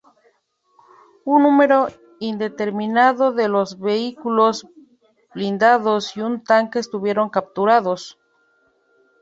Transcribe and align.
Un 1.25 1.43
numero 1.43 1.87
indeterminado 2.21 3.33
de 3.33 3.47
los 3.47 3.77
vehículos 3.77 4.65
blindados 5.35 6.17
y 6.17 6.21
un 6.21 6.43
tanque 6.43 6.79
estuvieron 6.79 7.29
capturados. 7.29 8.17